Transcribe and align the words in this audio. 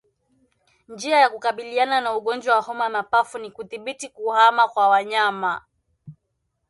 Njia 0.87 1.17
ya 1.19 1.29
kukabiliana 1.29 2.01
na 2.01 2.15
ugonjwa 2.15 2.55
wa 2.55 2.61
homa 2.61 2.83
ya 2.83 2.89
mapafu 2.89 3.37
ni 3.37 3.51
kudhibiti 3.51 4.09
kuhama 4.09 4.67
kwa 4.67 4.87
wanyama 4.89 5.61